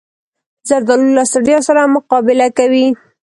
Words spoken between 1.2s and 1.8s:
ستړیا